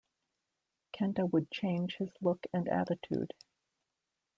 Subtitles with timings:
[0.93, 3.35] Kenta would change his look and attitude.